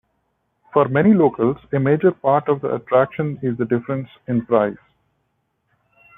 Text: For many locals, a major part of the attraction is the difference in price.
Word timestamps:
For 0.73 0.87
many 0.87 1.13
locals, 1.13 1.57
a 1.71 1.77
major 1.79 2.09
part 2.11 2.49
of 2.49 2.61
the 2.61 2.73
attraction 2.73 3.37
is 3.43 3.55
the 3.59 3.65
difference 3.65 4.09
in 4.27 4.43
price. 4.47 4.75